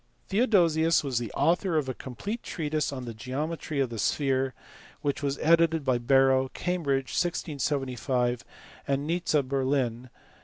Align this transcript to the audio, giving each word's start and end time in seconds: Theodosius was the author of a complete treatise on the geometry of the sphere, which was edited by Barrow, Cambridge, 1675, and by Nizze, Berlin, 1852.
Theodosius 0.29 1.03
was 1.03 1.19
the 1.19 1.31
author 1.33 1.77
of 1.77 1.87
a 1.87 1.93
complete 1.93 2.41
treatise 2.41 2.91
on 2.91 3.05
the 3.05 3.13
geometry 3.13 3.79
of 3.79 3.91
the 3.91 3.99
sphere, 3.99 4.55
which 5.01 5.21
was 5.21 5.37
edited 5.37 5.85
by 5.85 5.99
Barrow, 5.99 6.49
Cambridge, 6.55 7.11
1675, 7.11 8.43
and 8.87 9.07
by 9.07 9.13
Nizze, 9.13 9.47
Berlin, 9.47 9.91
1852. 10.09 10.09